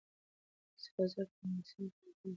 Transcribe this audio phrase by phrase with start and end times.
[0.83, 2.29] سره زر تر مجسمې قيمتي دي.